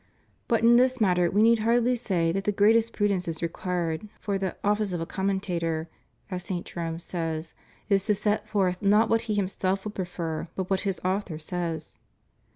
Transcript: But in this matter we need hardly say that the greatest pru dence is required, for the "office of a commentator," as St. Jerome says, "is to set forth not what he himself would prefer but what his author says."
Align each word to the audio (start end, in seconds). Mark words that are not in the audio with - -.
But 0.47 0.63
in 0.63 0.77
this 0.77 0.99
matter 0.99 1.29
we 1.29 1.43
need 1.43 1.59
hardly 1.59 1.95
say 1.95 2.31
that 2.31 2.45
the 2.45 2.51
greatest 2.51 2.91
pru 2.91 3.07
dence 3.07 3.27
is 3.27 3.43
required, 3.43 4.09
for 4.19 4.39
the 4.39 4.57
"office 4.63 4.93
of 4.93 4.99
a 4.99 5.05
commentator," 5.05 5.89
as 6.31 6.43
St. 6.43 6.65
Jerome 6.65 6.97
says, 6.97 7.53
"is 7.87 8.03
to 8.05 8.15
set 8.15 8.47
forth 8.49 8.81
not 8.81 9.09
what 9.09 9.21
he 9.29 9.35
himself 9.35 9.85
would 9.85 9.93
prefer 9.93 10.47
but 10.55 10.71
what 10.71 10.79
his 10.89 10.99
author 11.01 11.37
says." 11.37 11.99